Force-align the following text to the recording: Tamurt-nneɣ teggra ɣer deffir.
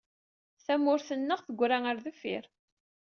Tamurt-nneɣ 0.65 1.39
teggra 1.41 1.77
ɣer 1.83 1.97
deffir. 2.05 2.45